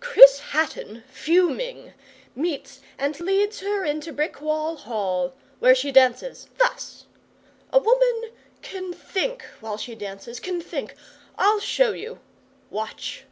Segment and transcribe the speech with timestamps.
[0.00, 1.94] 'Chris Hatton, fuming,
[2.36, 7.06] meets and leads her into Brickwall Hall, where she dances thus.
[7.72, 10.94] A woman can think while she dances can think.
[11.38, 12.20] I'll show you.
[12.68, 13.24] Watch!